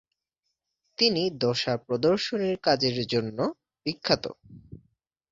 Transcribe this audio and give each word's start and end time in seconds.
তিনি 0.97 1.23
দশা 1.41 1.73
প্রদর্শনীর 1.85 2.57
কাজের 2.57 2.97
জন্য 3.13 3.37
বিখ্যাত। 3.85 4.23